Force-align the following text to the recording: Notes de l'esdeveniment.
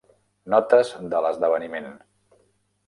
Notes 0.53 0.95
de 1.13 1.21
l'esdeveniment. 1.27 1.95